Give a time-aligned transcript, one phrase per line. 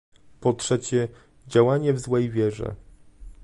[0.39, 1.07] Po trzecie,
[1.47, 2.75] działanie w złej wierze